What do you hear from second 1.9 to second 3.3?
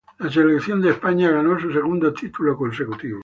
título consecutivo.